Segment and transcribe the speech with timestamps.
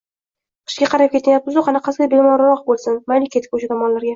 [0.71, 2.99] —Qishga qarab ketyapmiz-u, qanaqasiga bemalolroq bo‘lsin!
[3.15, 4.09] Mayli, ketdik, o‘sha tomonlarga!..